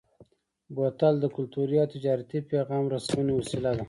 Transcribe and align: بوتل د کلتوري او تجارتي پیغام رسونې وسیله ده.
بوتل 0.75 1.15
د 1.19 1.25
کلتوري 1.35 1.75
او 1.83 1.87
تجارتي 1.95 2.39
پیغام 2.51 2.83
رسونې 2.95 3.33
وسیله 3.39 3.71
ده. 3.75 3.79